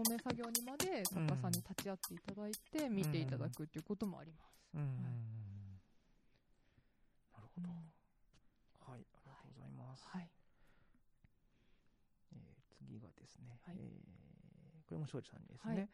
[0.00, 4.54] 照明作業にまで作家さんに立ち会っていただいて見ていただくっていうこともあります。
[4.76, 4.86] はい。
[4.86, 4.92] な
[7.40, 7.92] るほど、うん
[8.80, 10.30] はいありがとうございます、はい。
[12.32, 12.38] えー
[12.78, 13.76] 次がですね、はい。
[13.78, 13.82] えー
[14.88, 15.88] これも庄司さんにですね、はい。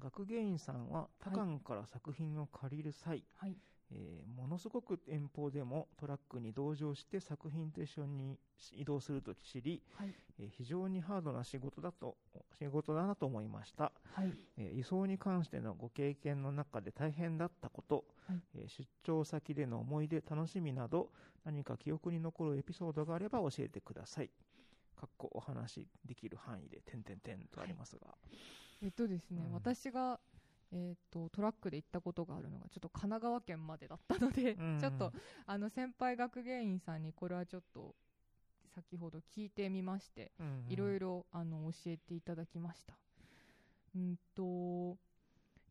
[0.00, 3.58] 学芸員さんは他館から作品を借りる際、はい。
[3.94, 8.38] えーものすごく遠方でもトラックに同乗して作品と一緒に
[8.72, 10.12] 移動すると知り、はい。
[10.38, 12.16] えー非常にハードな仕事だと
[12.58, 14.34] 仕事だなと思いました、はい。
[14.56, 18.42] えー輸送に関してのご経験の中で大変だったこと、はい。
[18.54, 21.12] えー出張先での思い出楽しみなど
[21.44, 24.30] 何か記憶に残るエピソードがあれば教えてください。
[24.96, 28.16] かっこお話できる範囲で点々点とありますが、
[28.80, 29.52] えっとですね、うん。
[29.52, 30.20] 私が、
[30.72, 35.12] えっとトラックで行ったことがあるのがちょっと神奈川県までだったので、うんちょっと
[35.46, 37.94] あの先輩学芸員さんにこれはちょっと
[38.74, 42.94] 先ほど聞いてみましてうんいろいろあの教えていただきました。
[43.94, 44.96] うんと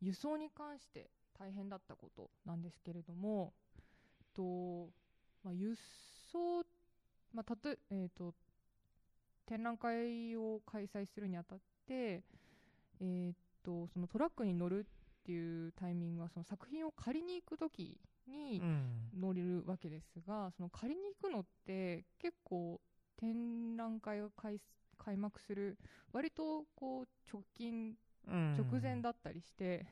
[0.01, 3.53] 輸送に関して大変だったことなんですけれども、
[4.35, 4.89] と
[5.43, 5.75] まあ、輸
[6.31, 6.63] 送、
[7.33, 8.33] まあたとえー、と
[9.47, 13.33] 展覧会を開催するにあたって、えー、
[13.63, 14.85] とそのトラックに乗る
[15.21, 19.09] っていうタイミングはその作品を借りに行くときに、うん。
[19.19, 22.79] 乗れるわけですがその借りに行くのって結構
[23.17, 24.59] 展覧会が開
[24.97, 25.77] 開幕する
[26.13, 27.95] 割とこう直近
[28.27, 28.53] うん。
[28.55, 29.85] 直前だったりして、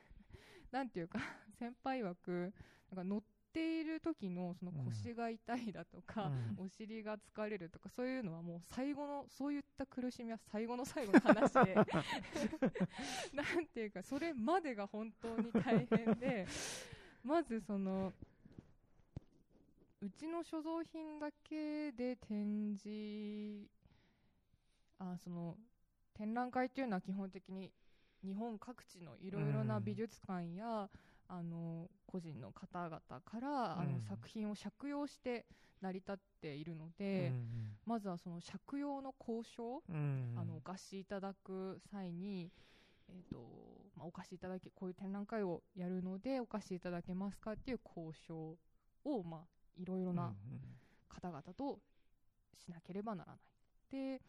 [0.70, 1.18] なんていうか
[1.58, 2.52] 先輩枠
[2.90, 6.64] なんか乗っている時のその腰が痛いだとか、うん。
[6.66, 11.74] お尻が疲れるとかそういうのはもう最後のそういった苦しみは最後の最後の話で。
[13.34, 16.46] なんていうかそれまでが本当に大変で
[17.24, 18.12] まずその
[20.02, 23.68] うちの所蔵品だけで展示
[24.98, 25.56] あその
[26.14, 27.70] 展覧会っていうのは基本的に
[28.22, 30.88] 日本各地のいろいろな美術館や、
[31.28, 33.92] あの個人の方々から、あうん。
[33.92, 35.46] の作品を借用して
[35.80, 42.50] 成り立っているので、うんまずはその借用の交渉、うんあのお貸しいただく際に、
[43.08, 43.38] えーと
[43.96, 48.56] まあ、お貸しいただきこういう展覧会をやるのでお貸しいただけますかっていう交渉
[49.04, 49.40] を、まあ、
[49.76, 50.32] いろいろな
[51.08, 51.80] 方々と
[52.54, 53.40] しなければならない。
[53.90, 54.20] で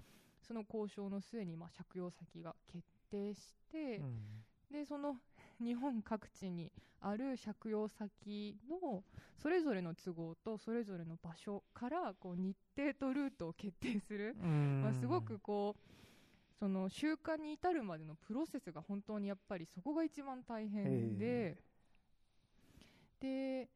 [0.41, 3.39] その交渉の末にまあ借用先が決定し
[3.71, 4.43] て、うん。
[4.71, 5.17] でその
[5.61, 9.03] 日本各地にある借用先の
[9.37, 14.81] それぞれの都合とそれぞれの場所からこう日程とルートを決定する、うん。
[14.83, 15.91] まあ、すごくこう
[16.59, 21.57] その習慣に至るまでのプロセスが本当にやっぱりそこが一番大変で、
[23.19, 23.67] で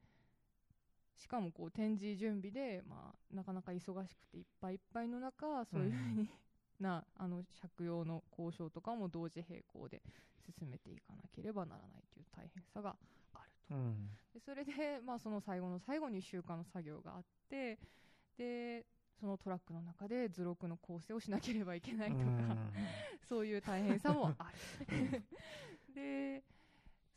[1.16, 6.30] しかもこう展示準備で、まあ、なかなか忙しくていっぱいいっぱいの中そういうふうに、
[6.80, 10.02] なあの借用の交渉とかも同時並行で
[10.60, 12.96] 進めていかなければならないという大変さが
[13.34, 13.76] あると。
[13.76, 14.10] うん。
[14.34, 17.80] でそれで、まあ、その最後の最後に週間の作業があって
[18.38, 18.86] で
[19.20, 22.58] そのトラックの中で図録の構成をしなければいけないとか、うん。
[23.28, 24.52] そういう大変さもあ
[24.90, 25.24] る。
[25.96, 26.44] で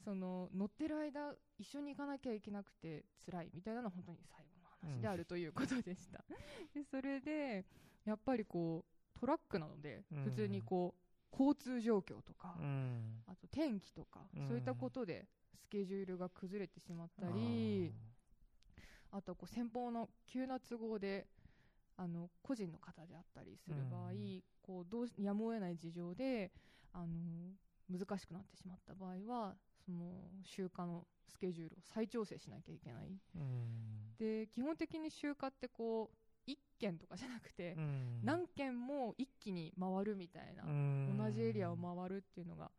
[0.05, 6.25] その乗ってる間一緒に行かなきゃいけなくて辛いみたいなのは本当に最後の話であるということでした、
[6.73, 7.67] でそれで
[8.05, 10.25] やっぱりこうトラックなのでうん。
[10.25, 13.23] 普通にこう交通状況とか、うん。
[13.27, 14.49] あと天気とか、うん。
[14.49, 17.93] そういったことでスケジュールが崩れてしまったり
[19.11, 21.27] あとこう先方の急な都合で
[21.97, 24.43] あの個人の方であったりする場合、うん。
[24.63, 26.53] こうどうしやむを得ない事情で
[26.93, 27.07] あの
[27.91, 29.55] 難しくなってしまった場合は
[29.85, 33.11] その集荷のスケジュールを再調整しなきゃいけない。
[33.35, 34.17] うん。
[34.19, 36.17] で基本的に集荷ってこう
[36.49, 38.21] 1件とかじゃなくて、うん。
[38.23, 41.17] 何件も一気に回るみたいな、うん。
[41.19, 42.71] 同じエリアを回るっていうのが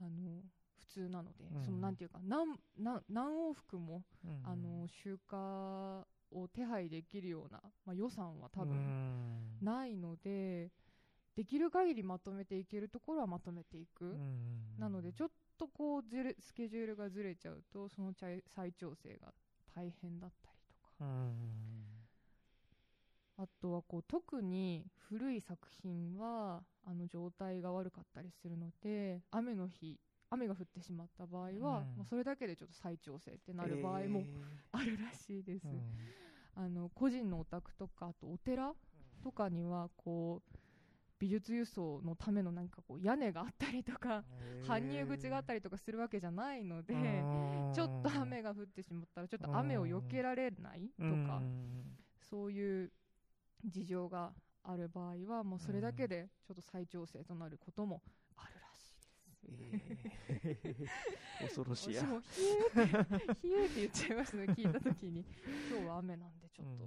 [0.00, 0.42] あの
[0.78, 1.64] 普通なので、うん。
[1.64, 4.40] そのなんていうか何何何往復もうん。
[4.44, 9.58] あの集荷を手配できるような、まあ、予算は多う分ん。
[9.62, 10.70] ないので、
[11.36, 14.78] できる限りまとめていけるところはまとめていく、うん。
[14.78, 19.32] なのでちょっとこうずれスケジュールがずれちゃうとそのちゃい再調整が
[19.74, 21.04] 大変だったりとか
[23.64, 31.60] とはこう特に古い作品はあの状態が悪かったりするので雨の日雨が降ってしまった場合は、うん。
[31.60, 34.26] まあそれだけでちょっと再調整ってなる場合もえ
[34.72, 35.66] あるらしいです。
[35.66, 35.82] ーうん。
[36.56, 38.72] あの個人のお宅とかあとお寺
[39.22, 40.58] とかにはこう
[41.18, 44.24] 美術輸送のためのなんかこう屋根があったりとか
[44.66, 46.94] 搬入口があったりとかするわけじゃないので
[47.72, 51.40] ちょっと雨が降ってしまったらちょっと雨を避けられないとか
[52.28, 52.90] そういう
[53.64, 54.32] 事情が
[54.62, 58.02] ある場合はもうそれだけでちょっと再調整となることも
[58.36, 58.52] ある
[59.46, 60.88] えー。
[61.44, 62.02] 恐ろしいや。
[62.02, 62.56] 私も「ひえ」
[63.04, 65.24] って「ひえ」って言っちゃいましたね聞いた時に
[65.70, 66.84] 今日は雨なんでちょっと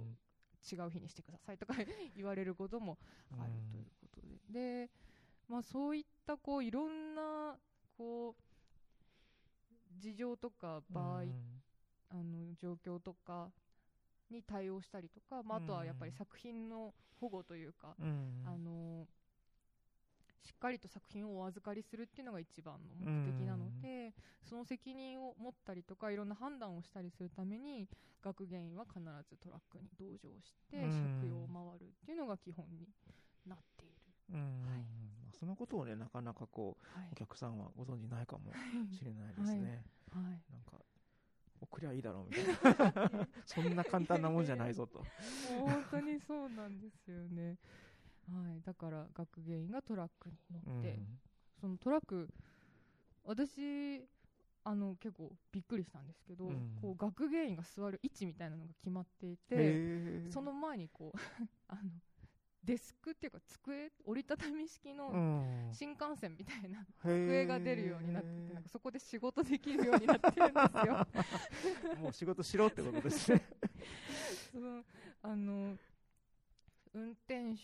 [0.74, 1.74] 違う日にしてくださいとか
[2.16, 2.98] 言われることも
[3.38, 4.20] あるということ
[4.52, 4.90] で、で、
[5.48, 7.58] まあ、そういったこういろんな
[7.96, 11.24] こう事情とか場合、
[12.10, 13.50] あの状況とか
[14.30, 18.42] に対応したりとか、まあ、あとはやっぱり作品の保護というか、うんうん。
[18.46, 19.06] あの
[20.44, 24.14] しっかりと作品をお預かりするっていうのが一番の目的なので、
[24.48, 27.86] その責任を持ったりとかいろんな判断をしたりするために
[28.24, 30.90] 学芸員は必ずトラックに同乗してうん。
[31.20, 32.88] 借用を回るっていうのが基本に
[33.46, 33.94] なっている。
[34.32, 34.40] うん。
[34.40, 34.78] うんはい。
[34.78, 37.08] まあ、そのことをねなかなかこうはい。
[37.12, 38.50] お客さんはご存じないかも
[38.90, 40.40] しれないですね、はい。
[40.50, 40.80] なんか
[41.60, 43.28] 送りゃいいだろうみたいな。
[43.46, 45.04] そんな簡単なもんじゃないぞと。
[45.58, 47.56] 本当にそうなんですよね。
[48.32, 51.18] はい、だから学芸員がトラックに乗って、うん。
[51.60, 52.28] そのトラック
[53.24, 54.04] 私
[54.64, 56.78] あの結構びっくりしたんですけど、うん。
[56.80, 61.18] こう学芸員が座る位置みたいなのが決まっていてその前にこう
[61.68, 61.90] あの
[62.68, 65.70] デスクっていうか机折りたたみ式うのん。
[65.72, 71.06] 新幹線みたいな机机が出るようになっててなんかそこで仕事できるようになってるんですよ。
[71.98, 73.40] もう仕事しろってことですね。
[74.52, 74.84] その
[75.22, 75.78] あの
[76.92, 77.58] 運転手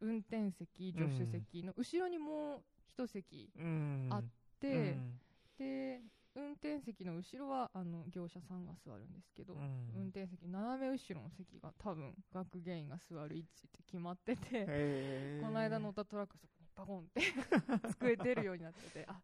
[0.00, 4.08] 運転席助手席の後ろにもう一席うん。
[4.12, 4.22] あ
[4.60, 5.20] で、うん。
[5.58, 6.00] で
[6.36, 9.60] 運転席の後ろはあの業者さんが座るんですけど、うん。
[9.96, 17.22] 運転席斜め後ろの席が多分学芸員が座る位置って決まってて、この間乗ったトラックそこにバコンって
[17.96, 19.14] 机出るようになっててあ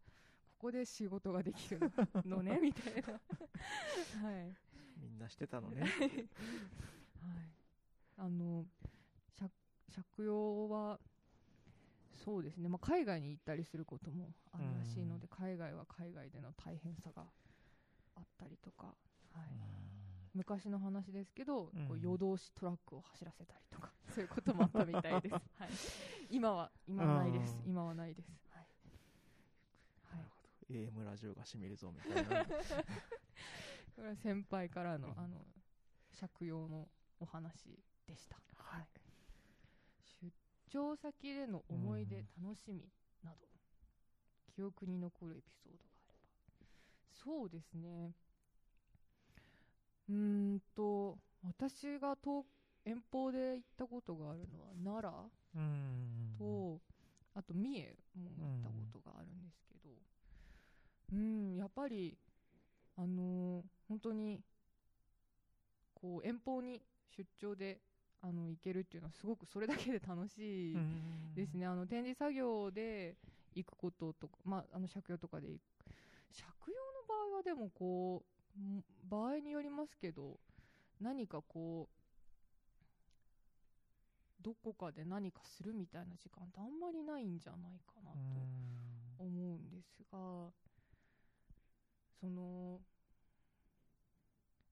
[0.57, 1.91] ここで仕事ができる
[2.25, 4.27] のね みたいな。
[4.27, 4.55] はい。
[4.97, 5.81] みんなしてたのね。
[5.81, 5.89] はい、
[8.17, 8.65] あの
[9.37, 9.51] 借
[9.93, 10.99] 借用は
[12.23, 17.23] そうですね、まあ、海外に行ったりすることもあるらしいので、海外は海外での大変さが
[18.15, 18.87] あったりとか、
[19.33, 19.49] はい、
[20.33, 21.87] 昔の話ですけど、うん。
[21.87, 25.69] こう夜通しトラックを走らせたりとかそういうこともあったみたいです、 はい、
[26.29, 27.57] 今は今はないです。
[27.63, 27.69] うん。
[27.69, 28.67] 今はないです、はい。
[30.05, 31.03] は、ないるほど。
[31.03, 32.45] AM ラジオがしみるぞみたいな。
[33.95, 35.19] これは先輩からの,、うん。
[35.19, 35.45] あの
[36.19, 36.87] 借用の
[37.19, 37.77] お話
[38.07, 38.87] でした、はい。
[38.93, 39.02] 出
[40.73, 42.27] 張先での思い出、うん。
[42.43, 42.89] 楽しみ
[43.23, 43.47] など
[44.55, 46.33] 記憶に残るエピソードがあれば。
[47.11, 48.13] そうですね。
[50.09, 52.45] うーんと私が遠
[52.85, 56.35] 遠方で行ったことがあるのは奈良うん。
[56.37, 56.81] と、
[57.35, 59.89] あと三重も行ったことがあるんですけど
[61.13, 62.17] うんやっぱり
[62.95, 64.41] あのー本当に
[65.93, 66.81] こう遠方に
[67.15, 67.79] 出張で
[68.23, 71.33] あの行けるっていうのはすごくそれだけで楽しいうん。
[71.35, 73.17] ですね、あの展示作業で
[73.53, 75.63] 行くこととか、まあ、あの借用とかで行く。
[76.31, 78.23] 借用の場合はでもこ
[78.57, 80.39] うん場合によりますけど
[81.01, 81.93] 何かこう
[84.43, 88.17] どこかで何かするみたいな時間ってあんまりないんじゃないかなと
[89.19, 90.17] 思うんですが
[92.19, 92.79] その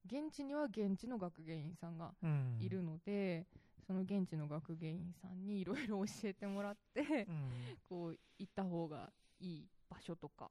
[0.06, 2.57] 現地には現地の学芸員さんがうん。
[2.59, 3.45] いるので、
[3.85, 7.49] その現地の学芸員さんにいろいろ教えてもらって、うん。
[7.87, 9.09] こう行った方が
[9.40, 10.49] いい場所とか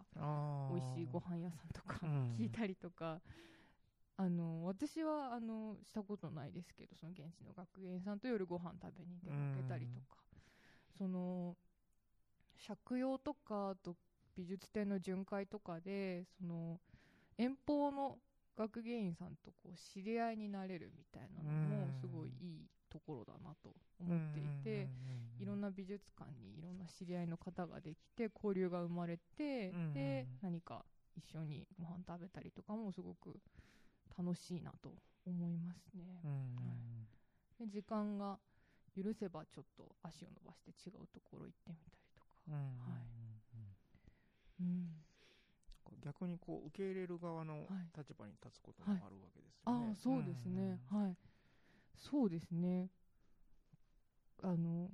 [0.68, 2.36] 美味しいご飯屋さんとかうん。
[2.38, 3.20] 聞いたりとか、
[4.16, 10.16] あの私はあのしたことないですけどその現地の学芸員さんと夜ご飯食べに出かけたりとか、
[10.98, 11.56] その
[12.66, 13.96] 借用とかあと
[14.36, 16.78] 美術展の巡回とかでその
[17.38, 18.18] 遠方の
[18.60, 24.88] 学芸員さんとこう知り合いになれるみたいなのもすごいいいところだなと思っていて、
[25.38, 29.94] いろんなな美術館にいろんな知り合いの方ができて交流が生まれて、うん。
[29.94, 30.84] で何か
[31.16, 33.38] 一緒にご飯食べたりとかもすごく
[34.18, 34.92] 楽しいなと
[35.26, 36.04] 思いますね、
[37.58, 38.38] で時間が
[38.96, 43.20] 許せばちょっと足を伸ばして違うところ行ってみたりとか、はい。
[44.60, 45.04] うん、
[46.04, 47.64] 逆にこう受け入れる側のはい。
[47.96, 49.88] 立場に立つこともあるわけですよね。
[49.88, 51.16] ああそうですね、はい。
[51.96, 52.88] そうですね。
[54.42, 54.88] あの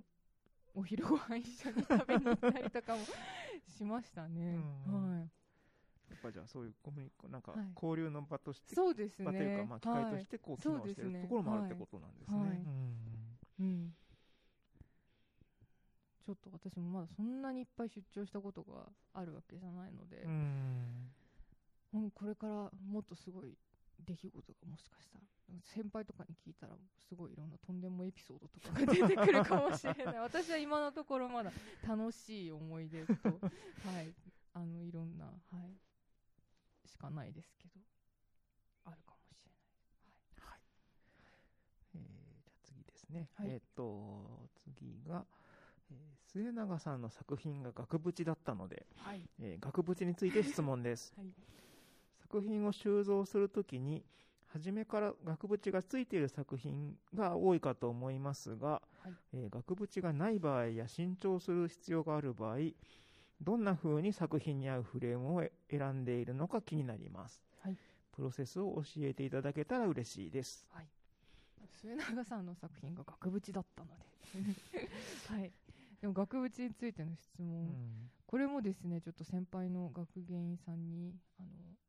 [0.74, 3.06] お昼ご飯一緒に食べに行ったりとかも
[3.68, 5.30] しましたね、うんはい。
[6.10, 7.66] やっぱじゃあそういうコミュニなんかはい。
[7.74, 12.36] 交流の場として、そうです場というかねまあ機会としてこう機能してるところもあるってことなんですね。
[12.38, 12.56] はい。
[12.58, 12.96] うん。
[13.60, 13.94] うん
[16.26, 20.32] ちょっと私もまだそんなにいっぱい出張したことがあるわけじゃないので、うん。
[21.94, 22.52] うんこれから
[22.90, 23.54] もっとすごい
[24.04, 25.24] 出来事がもしかしたら
[25.62, 26.74] 先輩とかに聞いたら
[27.08, 30.18] すごいいろんなとんでもエピソードとかが出てくるかもしれない。
[30.20, 31.52] 私は今のところまだ
[31.86, 34.12] 楽しい思い出と、はい、
[34.52, 35.32] あのいろんな、は
[36.84, 37.32] い、しかない。
[37.32, 37.80] ですけど
[38.84, 40.50] あるかもしれない。
[40.50, 40.60] はい。
[41.94, 43.30] えーじゃあ次ですね。
[43.34, 43.50] はい。
[43.50, 45.35] えっ、と、次が、えー
[46.32, 49.22] 末永さんの作品が額縁だったので、はい。
[49.40, 51.12] えー額縁について質問です。
[51.16, 51.26] はい。
[52.22, 54.04] 作品を収蔵するときに、
[54.52, 59.12] 初めから額縁がついている作品が多いかと思いますが、はい。
[59.34, 62.58] えー額縁がない場合や新調する必要がある場合、
[63.40, 67.42] どんな風に作品に合うフレームを選んでいるのか気になります。
[67.62, 67.76] はい。
[68.12, 70.66] プロセスを教えていただけたら嬉しいです。
[70.72, 70.86] はい。
[71.80, 74.06] 末永さんの作品が額縁だったので。
[75.28, 75.52] はい
[76.00, 78.10] でも額縁についての質問、うん。
[78.26, 81.48] これもですねちょっと先輩の学芸員さんにあの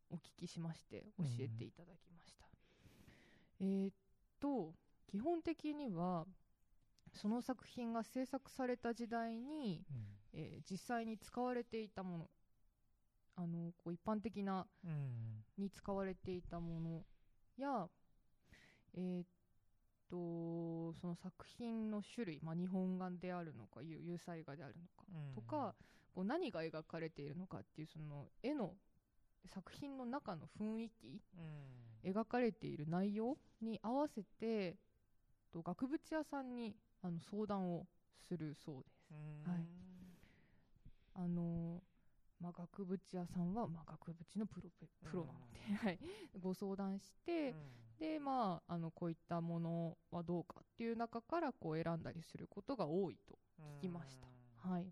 [0.09, 2.45] お聞きしまして教えていただきました、
[3.59, 3.93] えーっ
[4.39, 4.73] と
[5.09, 6.25] 基本的には
[7.13, 9.83] その作品が制作された時代に、
[10.33, 12.29] えー実際に使われていたもの
[13.35, 15.43] あのこう一般的なうん。
[15.57, 17.05] に使われていたもの
[17.57, 17.87] や、
[18.93, 19.25] えーっ
[20.09, 25.35] とその作品の種類、まあ、日本画であるのか有有彩画であるのかうん。
[25.35, 25.75] とか、
[26.13, 28.73] こう何が描かれているのかっていうその絵の
[29.53, 31.21] 作品の中の雰囲気
[32.05, 32.11] うん。
[32.11, 34.77] 描かれている内容に合わせて
[35.51, 37.85] と額縁屋さんにあの相談を
[38.27, 39.07] するそうです。
[39.11, 39.51] うん。
[39.51, 39.67] はい。
[41.15, 41.81] あの
[42.39, 45.99] まあ、額縁屋さんは、まあ、額縁のプロペプロなので、はい、
[46.39, 47.55] ご相談して、
[47.99, 53.37] でまあ、あのこういったものはどうかっていう中からこう選んだりすることが多いと
[53.79, 54.27] 聞きました。
[54.69, 54.85] はい。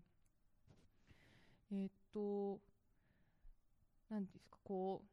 [1.70, 2.60] えーっと、
[4.10, 5.08] なんていうんですか、こう、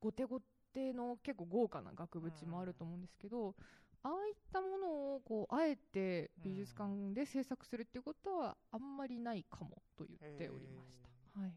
[0.00, 0.40] ごてご
[0.72, 3.54] ての結構豪華な額縁もあると思うんですけど、
[4.02, 10.96] ああいったものをこうあえて美術館で制作するっていうことはあんまりないかもと言っておりまし
[11.34, 11.40] た。
[11.40, 11.52] はい。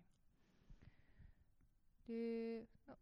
[2.07, 2.95] で、な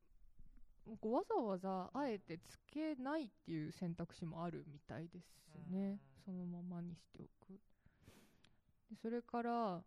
[1.01, 5.99] こうわざわざあえてつけないっていう選択肢もあるみたいですね。
[6.25, 7.59] そのままにしておく。
[8.89, 9.83] でそれから、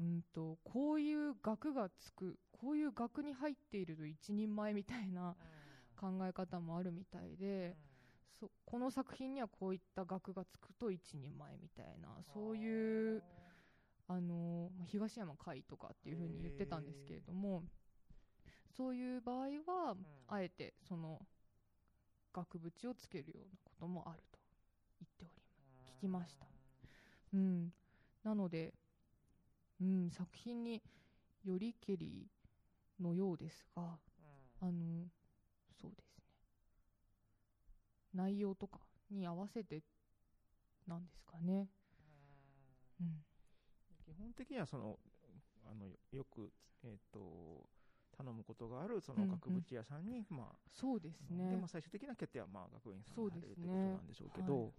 [0.00, 5.36] うんと、こういう額がつく、こういう額に入っていると一人前みたいな
[5.96, 7.76] 考え方もあるみたいで、
[8.40, 13.22] そこの作品にはこういった額がつくと一人前みたいな、そういう、
[14.08, 17.62] あのまあ東山海とかっていうふうに言ってたんですけれども、
[18.76, 19.96] そういう場合は、
[20.28, 21.20] あえてその
[22.32, 24.38] 額縁をつけるようなこともあると
[25.00, 25.34] 言っており
[25.76, 25.92] ます。
[25.98, 26.46] 聞きました。
[27.34, 27.72] うん、
[28.24, 28.72] なので、
[29.80, 30.82] うん、作品に
[31.44, 32.26] よりけり
[33.00, 33.82] のようですが、
[34.60, 35.08] あの
[35.80, 36.24] そうですね、
[38.14, 39.82] 内容とかに合わせて
[40.86, 41.68] なんですかね。
[43.00, 43.24] うん、
[44.04, 44.98] 基本的にはその
[45.64, 46.50] あのよく、
[46.84, 47.68] えー、と
[48.16, 51.50] 頼むことがあるその額縁屋さんに、まあそうですね。
[51.50, 54.72] でも最終的な決定はまあ学園さんそうが入れるですねということなんでしょうけど、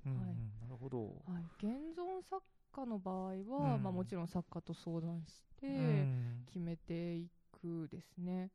[0.62, 1.24] なるほど。
[1.26, 3.84] はい、現存作家の場合は、うん。
[3.84, 6.46] まあ、もちろん作家と相談してうん。
[6.48, 8.52] 決めていくですね、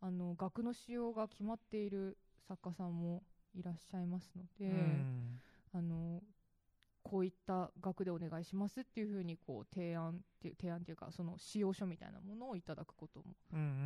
[0.00, 2.16] あの額の仕様が決まっている
[2.48, 3.22] 作家さんも
[3.54, 5.40] いらっしゃいますので、うん。
[5.72, 6.22] あの
[7.10, 13.34] こういった額でお願いしますっていうふうにこう提案っていう提案っていうかその使用書みたいなものをいただくことも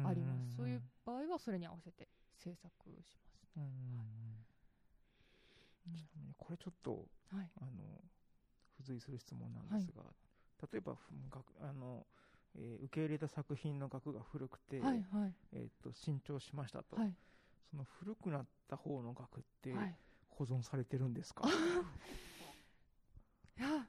[0.07, 2.71] あります、そういう場合はそれに合わせて制作
[3.03, 3.55] します。
[5.85, 7.51] ちなみにこれちょっとはい。
[7.61, 7.71] あの
[8.77, 10.03] 付随する質問なんですが、
[10.71, 10.97] 例えば
[11.61, 12.07] あの、
[12.57, 15.35] えー受け入れた作品の額が古くて、はいはい。
[15.53, 17.15] えー、と新調しましたと、はい。
[17.71, 19.97] その古くなった方の額ってはい。
[20.37, 21.47] 保存されてるんですか、
[23.57, 23.87] いや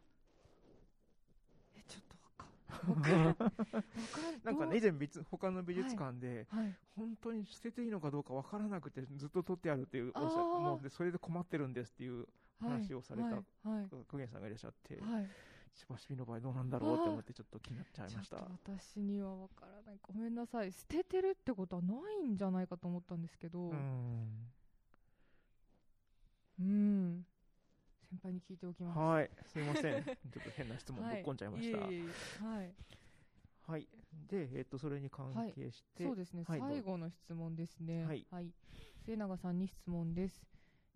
[1.75, 2.74] えちょっとわかんわからんわからん
[4.43, 6.47] なんかね以前別他の美術館で、
[6.95, 12.27] 本当に捨てていいのかどうかわからなくてずっと取ってあるっていうおっしゃあーもうでそれで困ってるんですっていう
[12.59, 13.35] 話をされたはい。
[13.63, 13.89] はい。
[14.07, 15.29] 公言さんがいらっしゃって、はい。
[15.75, 18.37] 千葉市民の場合どうなんだろうって思ってちょっと気になっちゃいました。
[18.37, 19.99] 私にはわからない。
[20.01, 20.71] ごめんなさい。
[20.71, 23.71] 捨ててるってことはないんじゃないかと思ったんですけど
[28.25, 28.99] 輩に聞いておきます。
[28.99, 29.29] はい。
[29.45, 30.03] すいません。
[30.03, 31.99] ちょっと変な質問ぶっ込んじゃいました、はいはいいえ。
[31.99, 32.09] いえい。
[32.09, 32.75] え
[33.67, 33.87] はい。
[34.29, 38.05] で、えっとそれに関係して、そうですね、はい最後の質問ですね。
[38.05, 38.25] はい。
[39.05, 40.41] 末永さんに質問です。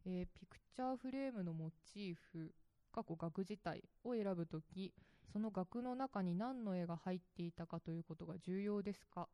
[0.05, 2.53] えーピクチャーフレームのモチーフ、
[2.91, 4.93] 過去額自体を選ぶとき、
[5.31, 9.27] その額の中に何の絵が入っていたかということが重要ですか？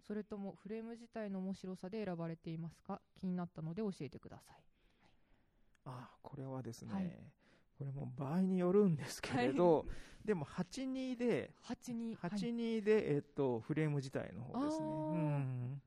[0.00, 3.00] それともフレーム自体の面白さで選ばれていますか？
[3.14, 4.62] 気になったので教えてください。
[5.84, 7.32] あこれはですね、はい
[7.78, 9.86] これも場合によるんですけれど、
[10.24, 14.86] でも82で、82 82で、えっと、フレーム自体の方ですね。
[14.86, 15.82] うん。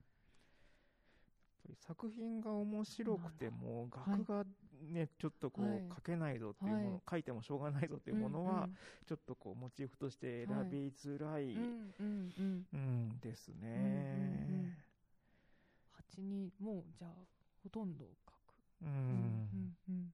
[1.75, 4.45] 作品が面白くても、額が
[4.89, 7.01] ね、ちょっとこはいう書けないぞっていうもの、はい。
[7.09, 8.69] 書いてもしょうがないぞっていうものは、
[9.05, 13.57] ちょっとこうモチーフとして選びづらい、うんうんうんうんうんですね。
[13.67, 14.65] うんうん。
[14.65, 14.77] うん
[16.11, 17.11] 82もうじゃあ
[17.63, 18.41] ほとんど書く。
[18.81, 20.13] うんうんうん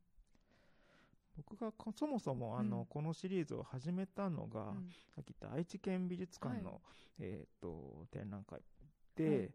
[1.37, 2.85] 僕がこそもそもあの、うん。
[2.85, 4.89] このシリーズを始めたのが、うん。
[5.15, 6.79] さっき言った愛知県美術館の、はい。
[7.19, 8.59] えーっと展覧会
[9.15, 9.51] で、はい。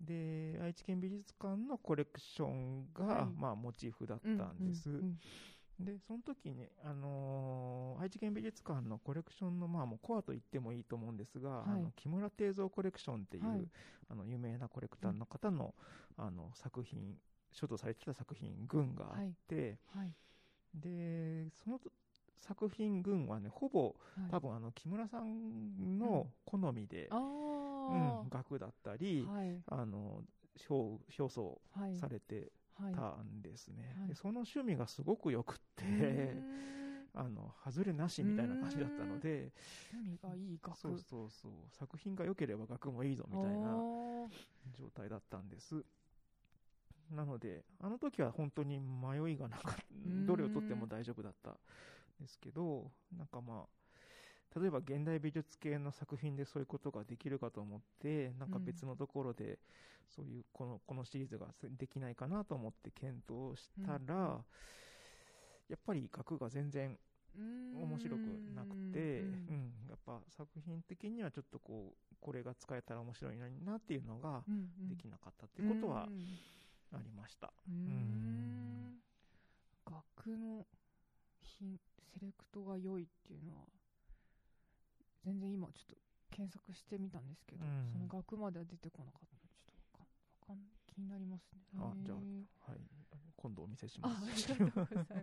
[0.00, 3.40] で愛知県美術館のコレクションが、はい。
[3.40, 4.90] まあ、モチーフだったうんんです。
[4.90, 5.18] うんうん
[5.78, 11.70] でその時に、あのー愛知県美術館のコレクションの、まあ、もうコアと言ってもいいと思うんですが、はい。
[11.72, 13.68] あの木村定蔵コレクションっていう、はい。
[14.08, 15.74] あの有名なコレクターの方の,、
[16.16, 17.18] あの作品
[17.52, 20.14] 所蔵されてた作品群があって、はい
[20.74, 21.80] でその
[22.36, 24.30] 作品群はねほぼはい。
[24.30, 29.62] 多分あの木村さんの好みで、あうんあ額だったり、はい。
[29.68, 30.22] あの
[30.68, 31.96] 表表層はい。
[31.96, 34.08] されてはいたんですね、はい。
[34.08, 36.36] でその趣味がすごくよくって、
[37.14, 39.50] あの外れなしみたいな感じだったので
[39.92, 40.76] 趣味がいい額。
[40.76, 41.52] そうそうそう。
[41.70, 44.28] 作品が良ければ額もいいぞみたいなあ
[44.74, 45.82] 状態だったんです
[47.10, 50.08] なのであの時は本当に迷いがなかった。
[50.08, 50.26] ん。
[50.26, 51.54] どれを取っても大丈夫だったん
[52.20, 59.58] ですけどなんかまあ例えば現代美術系の作品でそういうことができるかと思ってなんか別のところで
[60.14, 61.46] そういうこのこのシリーズが
[61.78, 64.44] できないかなと思って検討したら、
[65.68, 66.96] やっぱり額が全然
[67.36, 68.20] 面白く
[68.54, 69.30] なくて、ううん。
[69.30, 69.72] ん。
[69.88, 74.42] やっぱ作品的にはちょっとこうこれが使えたら面白いのになっていうのが
[74.88, 76.26] できなかったっていうことはうん
[76.92, 77.52] ありました。
[77.68, 79.00] うーん。
[79.84, 80.66] 額の
[81.42, 81.78] 品
[82.12, 83.64] セレクトが良いっていうのは
[85.24, 85.96] 全然今ちょっと
[86.30, 87.92] 検索してみたんですけど、うん。
[87.92, 91.60] その額までは出てこなかったちょっとわかんわかん気になりますね。
[91.78, 92.18] あじゃあ
[92.70, 92.80] はい、
[93.36, 94.52] 今度お見せしあまあす。
[94.52, 95.12] りがとうございます。
[95.12, 95.14] あ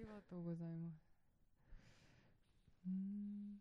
[0.00, 0.96] りがとうございます
[2.86, 3.60] うーん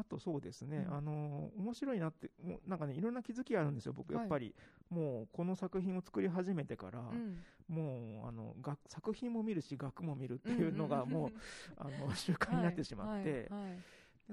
[0.00, 0.94] あとそうですね、うん。
[0.94, 4.14] あの面白いなってもうなんかねいろんな気づきあるんですよ僕。
[4.14, 4.54] やっぱり、
[4.88, 7.38] もうこの作品を作り始めてから、うん。
[7.68, 11.30] もうあのが作品も見るし額も見るっていうのがもう、
[11.76, 13.82] あの習慣になってしまって、はいはいはい。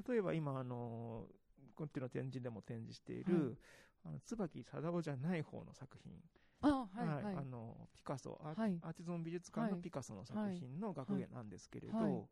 [0.10, 1.28] 例えば今あの
[1.76, 3.58] こっちの展示でも展示している、
[4.06, 6.14] あの椿貞夫じゃない方の作品、
[6.62, 9.82] あはいはいあのピカソア,、ーティゾン美術館のはい。
[9.82, 12.12] ピカソの作品の学芸なんですけれど、はい。
[12.12, 12.28] はい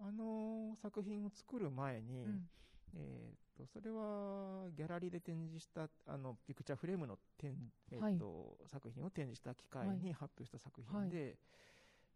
[0.00, 2.48] あの作品を作る前に、うん。
[2.96, 7.54] えー、とそれはギャラリーで展示したあのピクチャーフレームの展、
[7.92, 11.36] えーはいと作品を展示した機会に発表した作品で、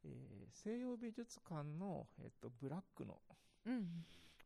[0.04, 0.10] えー
[0.52, 3.20] 西洋美術館の、えー、とブラックの
[3.66, 4.04] うん。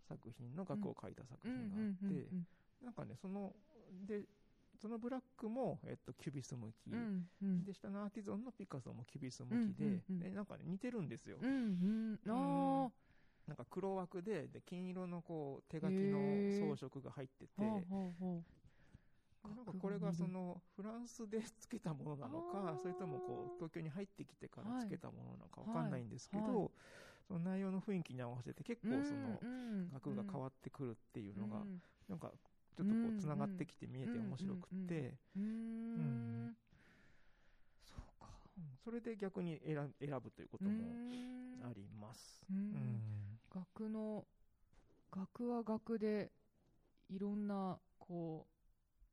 [0.08, 2.28] 作品の額を描いた作品があって、
[2.82, 3.52] なんかねその
[4.06, 4.22] で
[4.80, 7.64] そのブラックも、えー、とキュビス向き、うんうん。
[7.64, 12.30] で下のアーティゾンのピカソもキュビス向きで,、うんうんうんでなんかね似てるんですよ、うんうん。
[12.30, 12.90] あ
[13.48, 17.86] なんか黒枠でで金色のこう手書きの装飾が入ってて、
[19.44, 25.76] なんかこれがそのフランスでつけたものなのかそれともこう東京に入ってきてからつけたものなのかはい。
[25.76, 26.70] わかんないんですけど、
[27.26, 29.40] その内容の雰囲気に合わせて結構その
[29.92, 31.82] 額が変わってくるっていうのがうん。
[32.08, 32.32] なんか
[32.76, 35.14] ちょっとこうつながってきて見えて面白くって、
[37.84, 38.28] そうか。
[38.56, 38.64] うん。
[38.84, 41.64] それで逆に選選ぶということもん。
[41.64, 42.42] あります。
[42.48, 44.26] うん学の
[45.10, 46.30] 学は学で
[47.08, 48.46] いろんなこ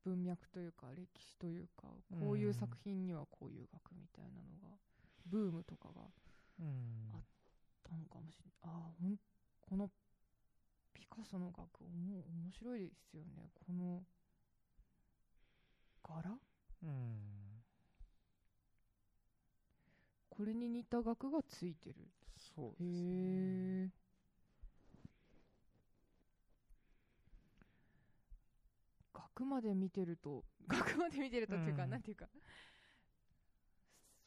[0.04, 1.88] う文脈というか歴史というか
[2.20, 4.76] こういう作品にはこういう学みたいなのが
[5.26, 7.22] ブームとかがあっ
[7.82, 8.54] たのかもしれない。
[8.62, 9.16] あーほん
[9.62, 9.90] この
[10.94, 13.48] ピカソの学も面白いですよね。
[13.66, 14.02] この
[16.04, 16.38] 柄？
[16.84, 17.16] うん。
[20.30, 21.96] これに似た額がついてる。
[22.54, 24.05] そうですへねえ
[29.36, 31.90] 額まで見てると 額まで見てるとっていうか、うん。
[31.90, 32.26] なんていうか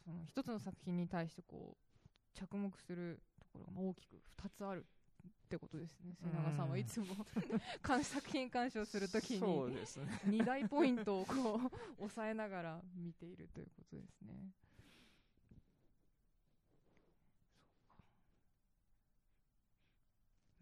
[0.06, 4.86] その一つの作品に対してこう着目するところがまあ大きく2つある
[5.28, 6.16] ってことですね。
[6.22, 7.08] 瀬永さんはいつも。
[7.86, 10.06] 監作品鑑賞するときにそうですね。
[10.30, 14.54] 2大ポイントをこう抑えながら見ているということですね。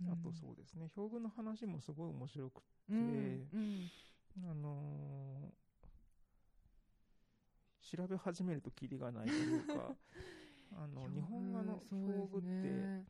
[0.09, 0.89] あとそうですね。
[0.95, 3.91] 表具の話もすごい面白くて、うんうん
[4.43, 5.57] あのー
[7.97, 9.95] 調べ始めるとキリがないというか
[10.75, 13.05] あの、表日本画の表具って、ね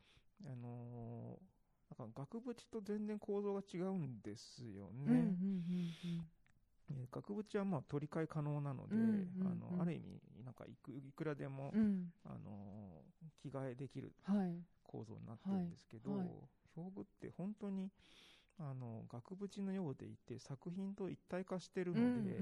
[0.46, 1.48] あのー
[1.98, 5.34] なんか額縁と全然構造が違うんですよね。
[7.10, 9.08] 額縁はまあ取り替え可能なので、うんうん
[9.40, 12.12] うんあのある意味、なんかいくいくらでも、うんうん。
[12.24, 14.64] あのー着替えできるはい。
[14.84, 16.20] 構造になってるんですけど、はい。
[16.20, 16.28] はい。
[16.76, 17.90] 表具って本当に
[18.60, 22.40] あの額縁のようでいて作品と一体化してるので、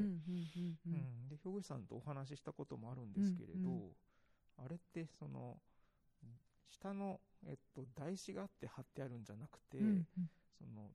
[1.30, 3.90] 表具師さんとお話ししたこともあるんですけれど、うんうん。
[4.64, 5.58] あれってその
[6.70, 10.06] 下の、えっと、台紙があって貼ってあるんじゃなくて、うんうん。
[10.58, 10.90] その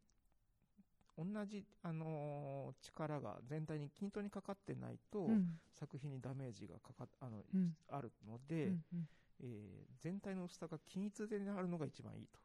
[1.18, 5.60] 同じ、あのー力が全体に均等にかかってないと、うん。
[5.80, 9.10] 作品にダメージがかかっあの、うんあるので、うんうん
[9.44, 12.40] えー全体の薄さが均一であるのが一番いいと。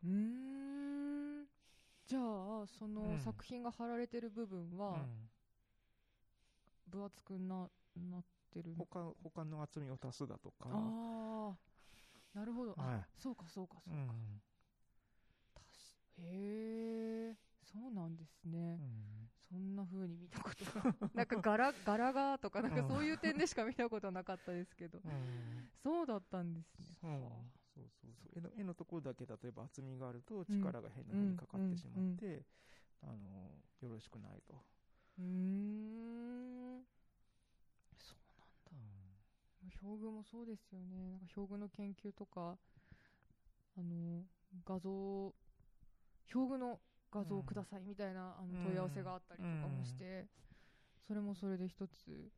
[2.07, 3.19] じゃあそのうん。
[3.19, 5.29] 作品が貼られてる部分はうん。
[6.89, 8.87] 分厚くななってるの？
[8.87, 11.57] 他他の厚みを足すだとか、ああ
[12.39, 13.05] なるほど、あはい。
[13.19, 14.41] そうかそうかそううか、ん。
[15.55, 19.29] たしへえそうなんですね、うん。
[19.49, 20.95] そんな風に見たことが。
[21.15, 25.01] なんか柄柄がとかなんかそういう点でしか見たことなかったですけど。
[25.05, 25.71] うん。
[25.83, 28.11] そうだったんですねそうはあそう。
[28.17, 28.39] そう。
[28.39, 32.43] 絵の絵のところだけ例えば厚みがあると力が変な風にかかってしまって、
[33.03, 34.55] あのよろしくないと、
[35.19, 36.85] うーん。
[37.99, 39.77] そうなんだ。
[39.83, 41.11] 表具もそうですよね。
[41.11, 42.57] なんか表具の研究とか
[43.77, 44.25] あの
[44.65, 45.35] 画像
[46.33, 46.81] 表具の
[47.13, 50.27] 画像をくださいみたいな、あの問い合わせがあったりとかもして、
[51.07, 52.33] それもそれで一つ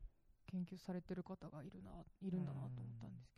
[0.46, 3.37] 研究されてる方がいるないるんだなと思ったんですけ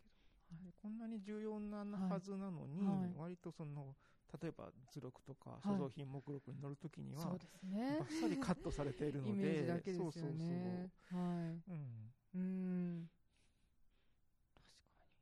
[0.59, 3.13] でこんなに重要なはずなのに、はい。
[3.17, 3.95] 割とその
[4.41, 5.67] 例えば図録とかい。
[5.67, 7.97] 所蔵品目録に載るときには、そうですね。
[7.99, 10.11] バッサリカットされているのでだけですよね。
[10.11, 10.55] そうそうそ
[11.15, 11.17] う。
[11.17, 11.61] はい。
[11.71, 12.13] うん。
[12.35, 13.09] うーん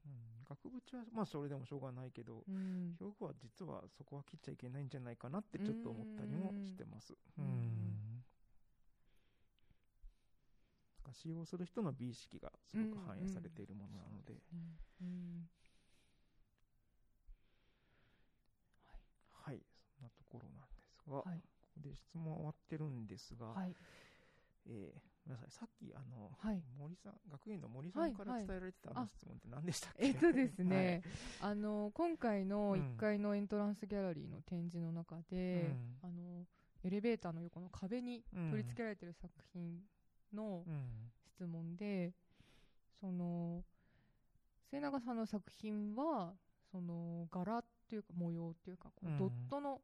[0.06, 2.96] うん、額縁はまあそれでもしょうがないけど、うん。
[3.00, 7.14] 表具は実はそこは切っちゃいけないんじゃないかなってちょっと思ったりもしてます。
[7.38, 8.24] ううんん。
[10.99, 14.42] だか使用する人の美意識がすごく反映されているものなので、はい、
[15.00, 15.48] そん。
[20.02, 20.70] なところなん。
[20.70, 23.08] ですが、はいここで質問終わってるん。
[23.08, 23.76] ですが、はい
[24.68, 25.42] えーごめん。
[25.42, 28.14] なさい、さっきあの、はい森さん、学園の森さん。
[28.14, 31.04] から伝えられてたあの質問って何でしたっけ、えっとですね、
[31.42, 36.10] あの今回の1階のエントランスギャラリーの展示の中で、うん。
[36.10, 36.46] あの
[36.84, 39.80] エレベーターの横の壁に取り付けられてる作品
[40.34, 42.14] のうん質問で、
[43.00, 43.64] その
[44.70, 46.34] 末永さんの作品は
[46.72, 49.82] その柄っていうか模様っていうかこうドットの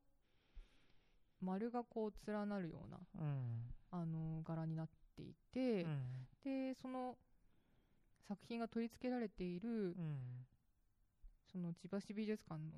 [1.42, 3.72] 丸がこう連なるようなうん。
[3.92, 6.02] あの柄になっていて、うん。
[6.44, 7.16] でその
[8.28, 10.46] 作品が取り付けられている、うん。
[11.52, 12.72] その千葉市美術館の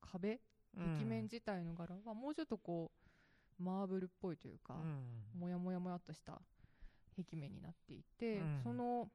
[0.00, 0.40] 壁
[0.76, 2.90] 壁面自体の柄はもうちょっとこ
[3.58, 5.40] うマーブルっぽいというか、うん。
[5.40, 6.40] もやもやもやっとした
[7.16, 8.60] 壁面になっていて、うん。
[8.62, 9.08] その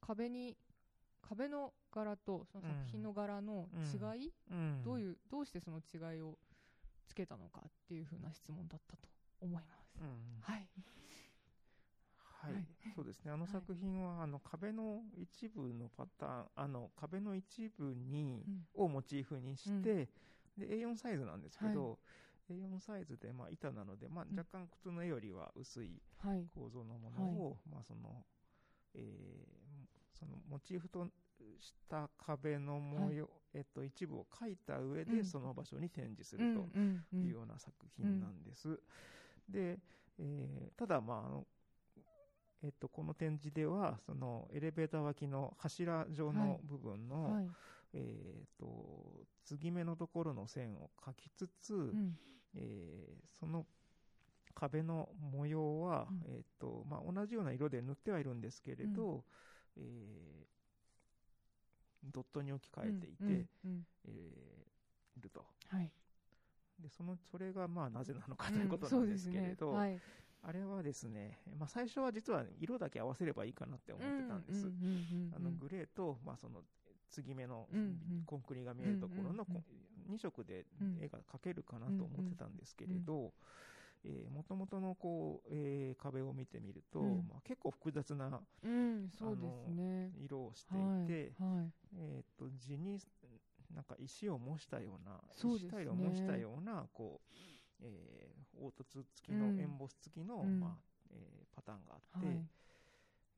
[0.00, 0.56] 壁に
[1.22, 4.82] 壁の柄とその作品の柄の違い、うん。
[4.84, 6.36] どういうどうしてその違いを
[7.06, 9.08] つけたのかっていう風な質問だったと
[9.40, 9.98] 思います。
[10.00, 10.40] うん。
[10.40, 10.68] はい、
[12.42, 12.66] はい、はい。
[12.94, 13.30] そうですね。
[13.30, 18.44] あのはい作品は、あの壁の一部のパターン、あの壁の一部に、
[18.76, 18.84] うん。
[18.84, 20.08] をモチーフにして、
[20.56, 21.98] で A4 サイズなんですけど、
[22.54, 24.38] A4 サイズでまあ板なので、まあうん。
[24.38, 26.46] 若干普通の絵よりは薄いはい。
[26.54, 28.24] 構造のものを、まあその、
[28.94, 29.70] えー
[30.18, 31.06] そのモチーフと
[31.60, 35.24] した壁の模様、えっと一部を描いた上で、うん。
[35.24, 37.16] その場所に展示すうんると。
[37.16, 38.78] いうような作品なんです。
[39.48, 39.78] で、
[40.18, 41.46] えーただ、まああの
[42.62, 46.36] えっと、この展示ではそのエレベーター脇の柱状はい。
[46.36, 47.48] の部分の、はい。
[47.94, 52.18] えー、と継ぎ目のところの線を描きつつ、うん
[52.54, 53.66] えーその
[54.54, 56.20] 壁の模様は、うん。
[56.26, 59.24] えーとまあ、同じような色で塗ってはいるんですけれど、
[59.76, 60.50] えー
[62.12, 63.86] ドットに置き換えていて、うんうんうん。
[64.06, 65.44] えーいると。
[65.68, 65.90] はい。
[66.80, 70.00] でそのそれがまあなぜなのかということなんですけれど、うんそうですね。
[70.42, 74.66] あれはですね、まあ、最初は実は色だけ合わせればいいかなって思ってたんです。
[75.58, 76.62] グレーと、まあ、その
[77.10, 78.22] 継ぎ目のうんうん。
[78.24, 79.64] コンクリが見えるところのうんうん
[80.10, 80.98] 2色でうん。
[81.02, 83.32] 絵が描けるかなと思ってたんですけれど、
[84.34, 87.28] もともとのこう、えー壁を見てみると、うん。
[87.28, 90.10] まあ、結構複雑なうんそうですね。
[90.24, 91.70] 色をしていて、はいはい。
[91.96, 92.98] えー、と地に
[93.74, 95.68] なんか石を模したようなそうですね。
[95.68, 97.34] 石タイルを模したようなこう、
[97.82, 99.60] えー凹凸付きの、うん。
[99.60, 100.60] エンボス付きの、うん。
[100.60, 100.70] まあ
[101.10, 102.36] えーパターンがあって、はい。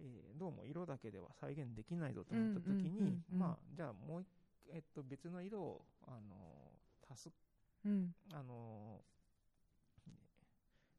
[0.00, 4.28] えーどうも色だけでは再現できないぞと思った時に、まあ、じゃあもう一、
[4.72, 6.61] えっと、別の色を、あの
[7.12, 7.30] 足す、
[7.84, 8.14] うん。
[8.32, 9.00] あの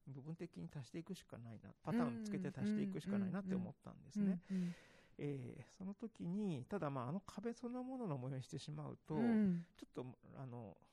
[0.07, 4.39] 部分的に足していくしかないな、パターンつけて足していくしかないなって思ったんですね。
[4.51, 4.75] うん
[5.19, 9.63] えーその時に、ただまあ、あの壁そのものの模様にしてしまうと、うん。
[9.77, 10.05] ちょっと、
[10.37, 10.92] あの、えー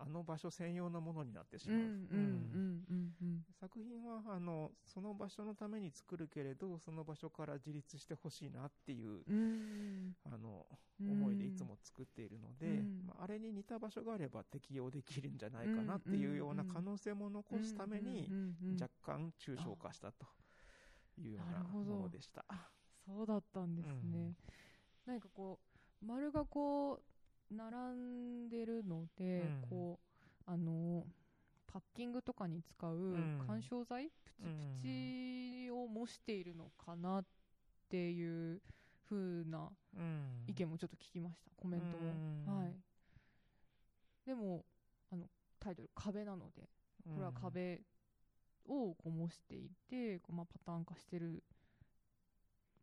[0.00, 1.78] あの場所専用のものになってしまう。
[1.78, 10.14] うんうんうんうん作品はあのその場所のために作るけれどその場所から自立してほしいなっていう、うん。
[10.24, 10.66] あの
[11.00, 13.04] うん思いでいつも作っているので、うん。
[13.06, 20.26] まあ、あれに似た場所があれば適用できるんじゃないかなっていうような可能性も残すためにうんうんうん若干抽象化したと
[21.18, 22.44] いうようなものでした。
[23.06, 24.34] そうだったんですね、
[25.06, 25.58] 何かこ
[26.02, 27.17] う丸がこう
[27.50, 29.62] 並んでるので、うん。
[29.68, 31.06] こうあの
[31.66, 33.38] パッキングとかに使うん。
[33.46, 34.48] 緩衝材、プチプ
[34.82, 37.24] チを模しているのかなっ
[37.88, 38.60] ていう
[39.08, 40.44] 風なうん。
[40.46, 42.12] 意見もちょっと聞きましたコメントも、
[42.46, 42.58] うん。
[42.58, 42.76] はい。
[44.26, 44.64] でも
[45.10, 45.26] あの
[45.58, 46.68] タイトル「壁」なので
[47.04, 47.80] これは壁
[48.66, 51.42] をこう模していて、こうまあ、パターン化してる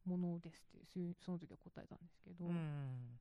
[0.05, 3.19] ものですってその時は答えたんですけど、うんうん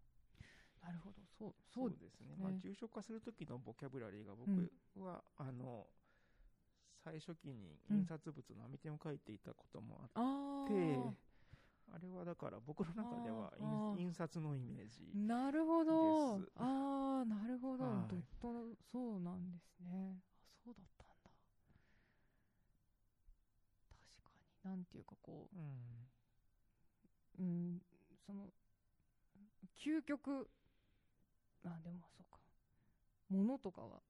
[0.84, 1.22] なるほど。
[1.38, 2.58] そうそそううですね、まあ、ね。
[2.62, 4.70] 抽象化する時のボキャブラリーが僕うん。
[5.02, 5.86] は、あの
[7.04, 7.96] 最初期にうん。
[7.98, 10.20] 印刷物の網点を書いていたこともあっあ
[10.64, 11.14] て、ー。
[11.94, 15.14] あれはだから僕の中では印印刷のイメージ。
[15.14, 16.40] なるほど。
[16.40, 18.08] ですああなるほど、はい。
[18.08, 20.16] ドットのそうなんですね。
[20.18, 20.20] あ
[20.64, 21.30] そうだったんだ。
[23.98, 24.70] 確かに。
[24.70, 25.60] なんていうかこうん。
[27.38, 27.82] ううん
[28.26, 28.52] その
[29.76, 30.48] 究極
[31.64, 32.38] あでもそうか。
[33.30, 34.00] ものとかは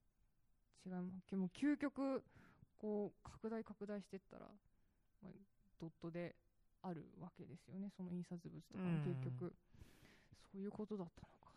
[0.85, 2.23] 違いますでも究極
[2.79, 4.47] こう拡大拡大してったら、
[5.23, 5.33] まあ、
[5.81, 6.35] ドットで
[6.83, 7.88] あるわけですよね。
[7.97, 9.55] その印刷物とかも結局、
[10.53, 11.49] そういうことだったのか。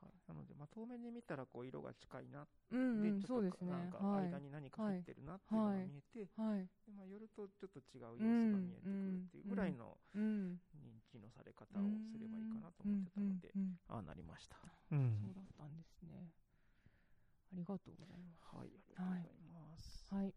[0.00, 3.72] はい、なので、まあ、遠目に見たらこう色が近いな、うん、うん、でちょっとそうですね。
[3.72, 4.32] なんかはい。
[4.32, 6.64] 間に何か入ってるなっていうのが見えて、はい。
[6.64, 10.22] でまあ、寄るとちょっと違う様子が見えてくるっていうぐらいのうん。
[10.22, 10.69] 認知のさ
[11.50, 14.56] れ方をすればいいかなと思ってたので、うんうんうんああなりました。
[14.56, 16.30] うそうんだったんですね。
[17.52, 18.46] ありがとうございます。
[18.56, 20.14] はい、ありがとうございます。
[20.14, 20.34] はい。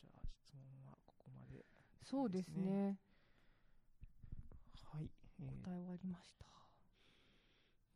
[0.00, 1.64] じゃあ質問はここまで。
[2.02, 2.64] そうですね。
[2.64, 2.98] ね
[4.84, 5.64] はい、えー。
[5.64, 6.46] 答え終わりました。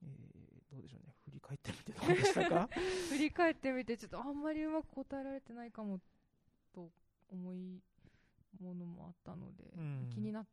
[0.03, 0.37] えー
[0.69, 2.69] どうでしょうね、振り返ってみてどうでしたか？
[3.09, 6.01] 振り返ってみてちょっとあんまりうまく答えられてないかも
[6.75, 6.91] と
[7.31, 7.81] 思い
[8.61, 10.11] ものもあったので、うん。
[10.13, 10.47] 気になっ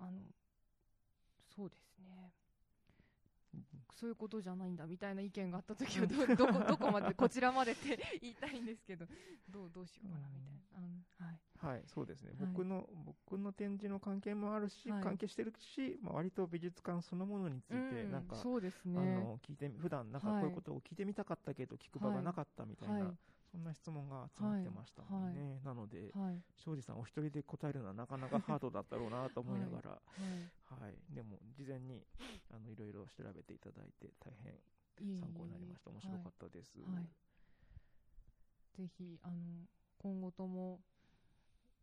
[0.00, 0.18] あの
[1.54, 2.32] そうですね。
[3.94, 9.04] そういうことじゃないんだみたいな意見があった時はどどこどこまでこちらまでって 言いたいんですけど
[9.50, 10.82] どうどうしようかなみたい
[11.18, 11.40] な、はい。
[11.60, 12.46] はい、そうですね、はい。
[12.52, 15.02] 僕の僕の展示の関係もあるし、はい。
[15.02, 23.16] 関係してるし、まあ、割と美術館そのものについて、うんなんか、そうですあねの聞いてみ普段なんかこういうことを聞いてみたかったけど、聞く場がなかったみたいな、はい
[23.50, 26.40] そんな質問が集まってましたもんね、なので、はい。
[26.54, 29.98] 庄司さん、お一人で答えるのはなかなかハードだったろうなと思いながら、は
[30.78, 30.94] いはい。
[31.14, 32.06] でも事前に
[32.50, 34.54] あのいろいろ調べていただいて、大変
[35.06, 36.78] いい参考になりました、面白かったです。
[36.78, 37.08] はい。
[38.78, 39.34] ぜひあの
[39.98, 40.80] 今後とも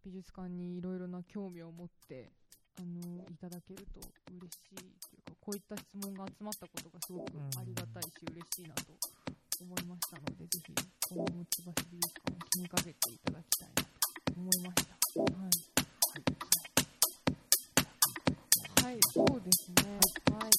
[0.04, 2.32] 美術館にいろいろな興味を持って
[2.80, 4.00] あのいただけると
[4.32, 9.27] 嬉しいというかこういった質問が集まったことがすごくありがたいし嬉しいなと
[9.64, 10.74] 思いましたので、ぜひ、
[11.10, 13.90] 今後も千葉市美術館を気にかけていただきたいなと
[14.38, 15.22] 思いました。
[15.22, 15.52] はい。
[18.86, 20.00] はい、そうですね。
[20.32, 20.50] はい。
[20.50, 20.52] あ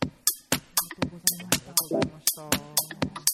[0.00, 1.70] りがとうございました。
[1.70, 3.31] ありがとうございました。